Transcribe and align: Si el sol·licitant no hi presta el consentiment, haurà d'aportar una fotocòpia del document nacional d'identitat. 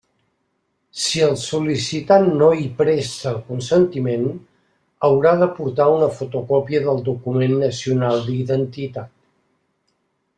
Si 0.99 1.19
el 1.25 1.33
sol·licitant 1.41 2.25
no 2.39 2.47
hi 2.61 2.65
presta 2.79 3.27
el 3.33 3.37
consentiment, 3.51 4.25
haurà 5.09 5.35
d'aportar 5.43 5.89
una 5.99 6.09
fotocòpia 6.21 6.81
del 6.87 7.03
document 7.13 7.55
nacional 7.69 8.25
d'identitat. 8.31 9.13